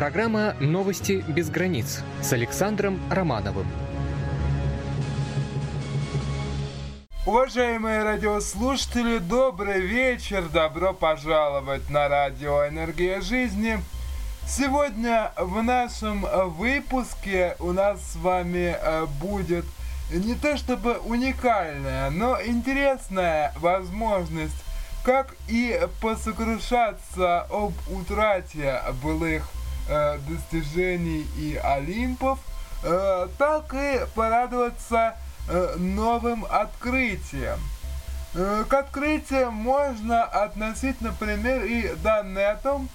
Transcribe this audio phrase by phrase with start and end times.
[0.00, 3.66] Программа «Новости без границ» с Александром Романовым.
[7.26, 13.78] Уважаемые радиослушатели, добрый вечер, добро пожаловать на радио «Энергия жизни».
[14.48, 16.24] Сегодня в нашем
[16.56, 19.66] выпуске у нас с вами э, будет
[20.10, 24.64] не то чтобы уникальная, но интересная возможность
[25.04, 29.46] как и посокрушаться об утрате былых
[29.90, 32.38] э, достижений и Олимпов,
[32.82, 35.16] э, так и порадоваться
[35.48, 37.58] э, новым открытием.
[38.34, 42.88] Э, к открытиям можно относить, например, и данные о том,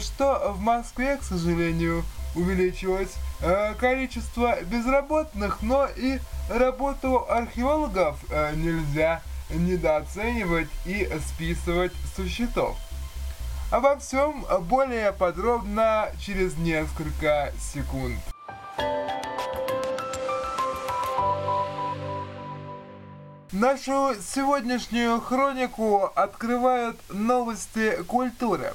[0.00, 2.04] что в Москве, к сожалению,
[2.36, 3.12] увеличилось
[3.80, 8.16] количество безработных, но и работу археологов
[8.54, 9.20] нельзя
[9.50, 12.76] недооценивать и списывать со счетов.
[13.74, 18.20] Обо всем более подробно через несколько секунд.
[23.50, 28.74] Нашу сегодняшнюю хронику открывают новости культуры.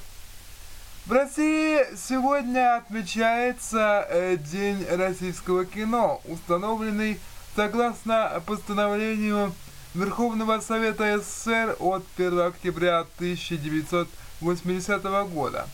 [1.06, 7.22] В России сегодня отмечается э, День российского кино, установленный
[7.56, 9.54] согласно постановлению
[9.94, 14.10] Верховного Совета СССР от 1 октября 1900
[14.42, 15.68] 80 -го года.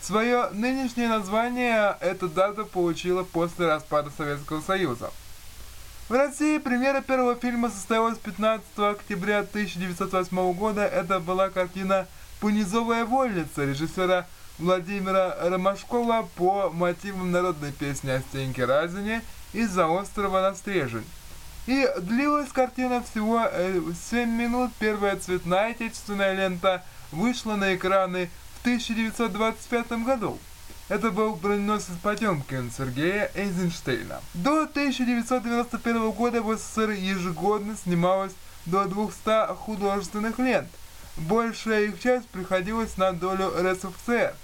[0.00, 5.10] Свое нынешнее название эта дата получила после распада Советского Союза.
[6.08, 10.82] В России премьера первого фильма состоялась 15 октября 1908 года.
[10.82, 12.08] Это была картина
[12.40, 14.26] «Понизовая вольница» режиссера
[14.58, 19.22] Владимира Ромашкова по мотивам народной песни о Стеньке Разине
[19.52, 21.04] из-за острова на Стрежень.
[21.70, 23.46] И длилась картина всего
[24.10, 24.72] 7 э, минут.
[24.80, 26.82] Первая цветная отечественная лента–
[27.12, 30.38] вышла на экраны в 1925 году.
[30.88, 34.20] Это был броненосец Потемкин Сергея Эйзенштейна.
[34.34, 38.32] До 1991 года в СССР ежегодно снималось
[38.66, 40.68] до 200 художественных лент.
[41.16, 44.34] Большая их часть приходилась на долю РСФСР.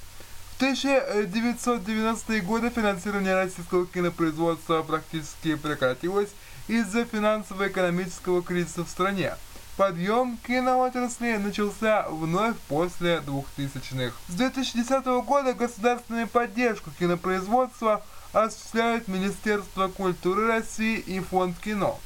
[0.56, 6.31] В 1990-е годы финансирование российского кинопроизводства практически прекратилось
[6.67, 9.34] из-за финансово-экономического кризиса в стране.
[9.77, 14.15] Подъем киноотрасли начался вновь после 2000-х.
[14.28, 18.03] С 2010 года государственную поддержку кинопроизводства
[18.33, 22.00] осуществляют Министерство культуры России и Фонд кино.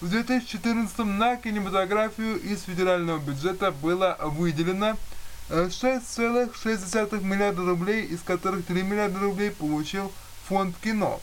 [0.00, 4.96] В 2014 на кинематографию из федерального бюджета было выделено
[5.52, 10.10] 6,6 э, миллиарда рублей, из которых 3 миллиарда рублей получил
[10.48, 11.20] Фонд кино.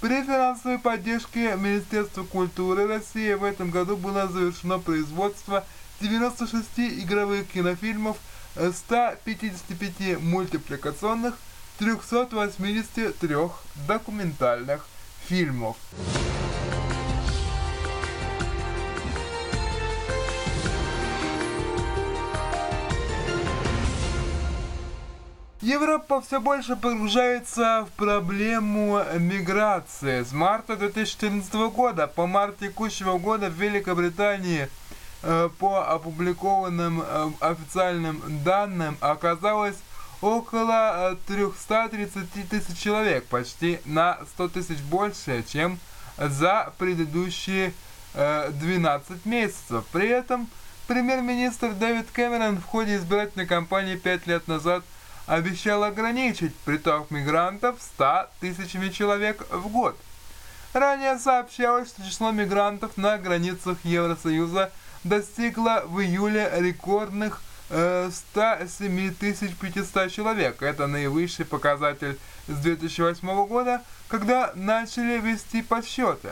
[0.00, 5.64] При финансовой поддержке Министерства культуры России в этом году было завершено производство
[6.00, 8.16] 96 игровых кинофильмов,
[8.54, 11.34] 155 мультипликационных,
[11.78, 13.36] 383
[13.86, 14.86] документальных
[15.28, 15.76] фильмов.
[25.70, 30.24] Европа все больше погружается в проблему миграции.
[30.24, 34.68] С марта 2014 года по март текущего года в Великобритании
[35.22, 39.76] э, по опубликованным э, официальным данным оказалось
[40.20, 45.78] около 330 э, тысяч человек, почти на 100 тысяч больше, чем
[46.18, 47.74] за предыдущие
[48.14, 49.84] 12 месяцев.
[49.92, 50.48] При этом
[50.88, 54.82] премьер-министр Дэвид Кэмерон в ходе избирательной кампании 5 лет назад–
[55.30, 59.96] обещал ограничить приток мигрантов 100 тысячами человек в год.
[60.72, 64.72] Ранее сообщалось, что число мигрантов на границах Евросоюза
[65.04, 67.40] достигло в июле рекордных
[67.70, 70.62] э, 107 500 человек.
[70.62, 72.18] Это наивысший показатель
[72.48, 76.30] с 2008 года, когда начали вести подсчеты.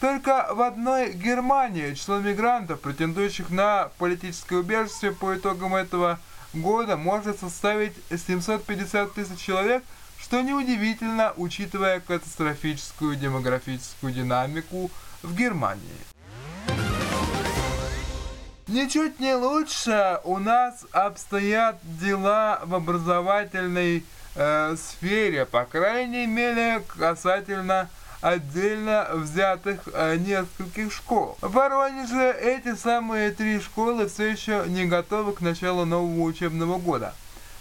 [0.00, 6.20] Только в одной Германии число мигрантов, претендующих на политическое убежище по итогам этого года
[6.52, 9.82] может составить 750 тысяч человек,
[10.18, 14.90] что неудивительно, учитывая катастрофическую демографическую динамику
[15.22, 15.82] в Германии.
[18.66, 24.04] Ничуть не лучше у нас обстоят дела в образовательной
[24.34, 27.88] э, сфере, по крайней мере, касательно
[28.20, 31.36] отдельно взятых э, нескольких школ.
[31.40, 37.14] В Воронеже эти самые три школы все еще не готовы к началу нового учебного года.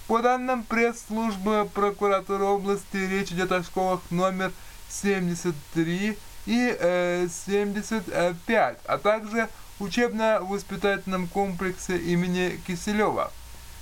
[0.07, 4.51] По данным пресс-службы прокуратуры области, речь идет о школах номер
[4.89, 9.49] 73 и э, 75, а также
[9.79, 13.31] учебно-воспитательном комплексе имени Киселева.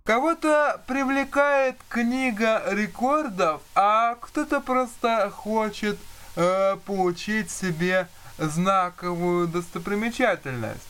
[0.05, 5.97] Кого-то привлекает книга рекордов, а кто-то просто хочет
[6.35, 10.89] э, получить себе знаковую достопримечательность.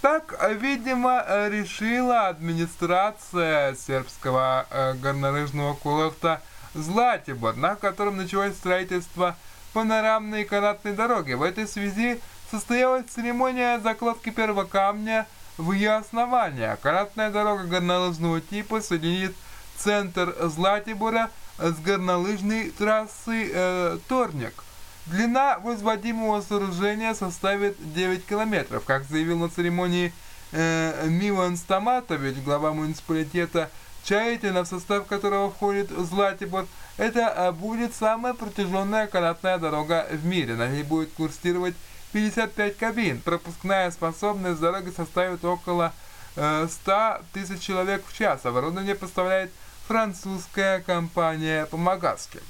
[0.00, 6.40] Так, видимо, решила администрация сербского э, горнолыжного курорта
[6.74, 9.36] Златибор, на котором началось строительство
[9.72, 11.32] панорамной канатной дороги.
[11.32, 12.20] В этой связи
[12.52, 15.26] состоялась церемония закладки первого камня–
[15.58, 16.76] в ее основание.
[16.82, 19.34] Канатная дорога горнолыжного типа соединит
[19.76, 24.64] центр Златибора с горнолыжной трассой э, Торник.
[25.06, 28.84] Длина возводимого сооружения составит 9 километров.
[28.84, 30.12] Как заявил на церемонии
[30.52, 33.70] э, Милан Стаматович, глава муниципалитета
[34.04, 36.66] Чаятина, в состав которого входит Златибор,
[36.96, 40.54] это э, будет самая протяженная канатная дорога в мире.
[40.54, 41.74] На ней будет курсировать
[42.12, 43.20] 55 кабин.
[43.20, 45.92] Пропускная способность дороги составит около
[46.36, 48.44] э, 100 тысяч человек в час.
[48.44, 49.50] Оборудование поставляет
[49.86, 52.40] французская компания Помогаски.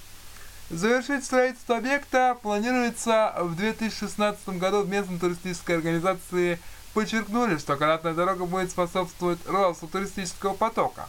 [0.70, 6.58] Завершить строительство объекта планируется в 2016 году в местной туристической организации
[6.94, 11.08] подчеркнули, что канатная дорога будет способствовать росту туристического потока.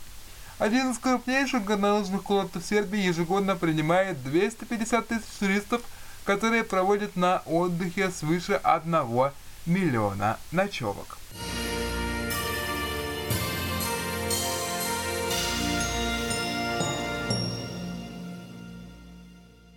[0.60, 5.82] Один из крупнейших горнолыжных курортов Сербии ежегодно принимает 250 тысяч туристов
[6.26, 9.32] которые проводят на отдыхе свыше 1
[9.66, 11.18] миллиона ночевок.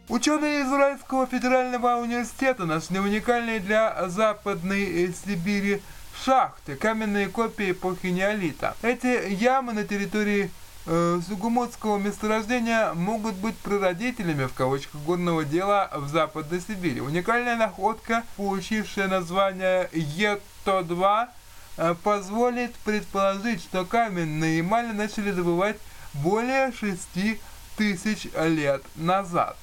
[0.09, 5.83] Ученые Израильского федерального университета нашли уникальные для Западной Сибири
[6.25, 8.77] шахты, каменные копии эпохи неолита.
[8.83, 10.51] Эти ямы на территории
[10.87, 17.01] э, сугумутского месторождения могут быть прародителями в кавычках горного дела в Западной Сибири.
[17.01, 21.29] Уникальная находка, получившая название ЕТО-2,
[21.77, 25.77] э, позволит предположить, что каменные эмали начали добывать
[26.15, 27.41] более 6
[27.77, 29.57] тысяч лет назад.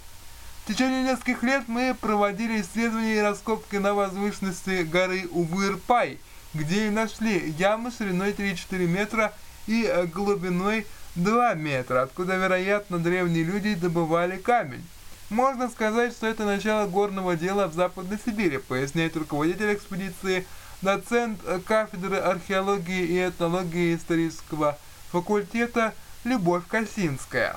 [0.64, 6.20] В течение нескольких лет мы проводили исследования и раскопки на возвышенности горы Увырпай,
[6.54, 9.34] где и нашли ямы шириной 3-4 метра
[9.68, 14.84] и э, глубиной 2 метра, откуда, вероятно, древние люди добывали камень.
[15.30, 20.46] Можно сказать, что это начало горного дела в Западной Сибири, поясняет руководитель экспедиции,
[20.82, 24.78] доцент кафедры археологии и этнологии исторического
[25.12, 25.94] факультета
[26.24, 27.56] Любовь Косинская.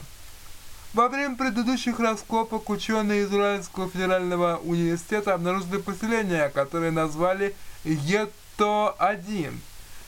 [0.92, 9.54] Во время предыдущих раскопок ученые Израильского федерального университета обнаружили поселение, которое назвали Ето-1.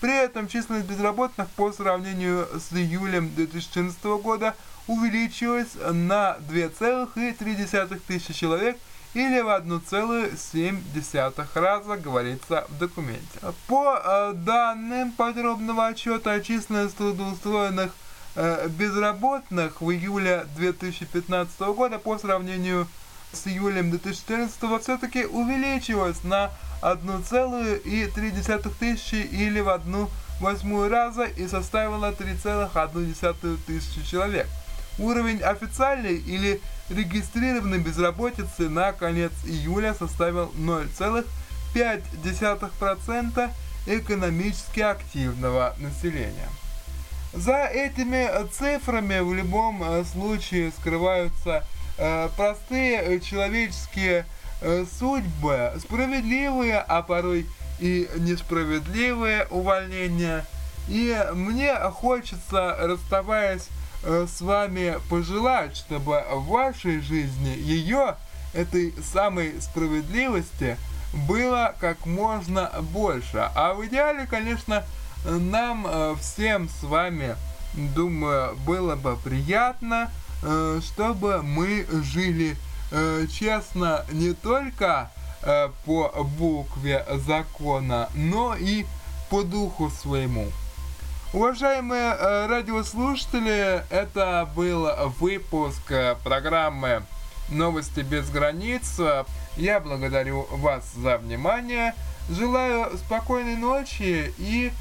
[0.00, 4.54] При этом численность безработных по сравнению с июлем 2014 года
[4.86, 8.78] увеличилась на 2,3 тысячи человек
[9.14, 13.40] или в 1,7 раза, говорится в документе.
[13.66, 17.92] По э, данным подробного отчета численность трудоустроенных
[18.36, 22.86] э, безработных в июле 2015 года по сравнению
[23.32, 26.50] с июлем 2014 все-таки увеличилась на
[26.82, 30.08] 1,3 тысячи или в одну
[30.40, 34.46] восьмую раза и составила 3,1 тысячи человек.
[34.98, 43.50] Уровень официальной или регистрированной безработицы на конец июля составил 0,5%
[43.86, 46.48] экономически активного населения.
[47.34, 51.62] За этими цифрами в любом э, случае скрываются
[51.98, 54.24] э, простые человеческие
[54.62, 57.46] э, судьбы, справедливые, а порой
[57.80, 60.46] и несправедливые увольнения.
[60.88, 63.68] И мне хочется, расставаясь
[64.04, 68.16] с вами пожелать, чтобы в вашей жизни ее,
[68.54, 70.76] этой самой справедливости,
[71.26, 73.50] было как можно больше.
[73.54, 74.84] А в идеале, конечно,
[75.24, 77.36] нам э, всем с вами,
[77.74, 80.10] думаю, было бы приятно,
[80.42, 82.56] э, чтобы мы жили
[83.30, 85.10] честно не только
[85.84, 88.86] по букве закона, но и
[89.28, 90.46] по духу своему.
[91.34, 94.88] Уважаемые э, радиослушатели, это был
[95.20, 97.02] выпуск э, программы
[97.50, 98.98] «Новости без границ».
[99.58, 101.94] Я благодарю вас за внимание,
[102.30, 104.72] желаю спокойной ночи и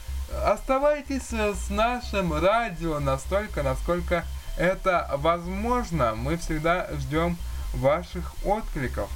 [0.46, 4.24] оставайтесь с нашим радио настолько, насколько
[4.58, 6.16] это возможно.
[6.16, 7.38] Мы всегда ждем
[7.74, 9.10] ваших откликов.